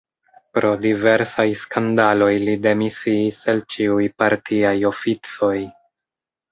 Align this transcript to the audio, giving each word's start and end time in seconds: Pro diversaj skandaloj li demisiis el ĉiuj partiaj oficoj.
Pro 0.57 0.69
diversaj 0.85 1.45
skandaloj 1.65 2.31
li 2.47 2.57
demisiis 2.65 3.45
el 3.55 3.63
ĉiuj 3.75 4.09
partiaj 4.25 4.77
oficoj. 4.95 5.57